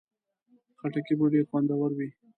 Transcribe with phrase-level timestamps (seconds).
[0.67, 2.09] د خټکي بوی ډېر خوندور وي.